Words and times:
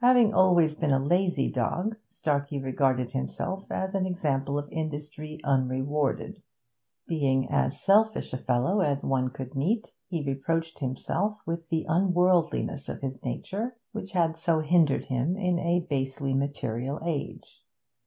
Having 0.00 0.32
always 0.32 0.74
been 0.74 0.90
a 0.90 0.98
lazy 0.98 1.50
dog, 1.50 1.96
Starkey 2.06 2.58
regarded 2.58 3.10
himself 3.10 3.70
as 3.70 3.94
an 3.94 4.06
example 4.06 4.58
of 4.58 4.72
industry 4.72 5.38
unrewarded; 5.44 6.40
being 7.06 7.46
as 7.50 7.78
selfish 7.82 8.32
a 8.32 8.38
fellow 8.38 8.80
as 8.80 9.04
one 9.04 9.28
could 9.28 9.54
meet, 9.54 9.92
he 10.08 10.22
reproached 10.22 10.78
himself 10.78 11.42
with 11.44 11.68
the 11.68 11.84
unworldliness 11.90 12.88
of 12.88 13.02
his 13.02 13.22
nature, 13.22 13.76
which 13.92 14.12
had 14.12 14.34
so 14.34 14.60
hindered 14.60 15.04
him 15.04 15.36
in 15.36 15.58
a 15.58 15.80
basely 15.80 16.32
material 16.32 16.98
age. 17.04 17.62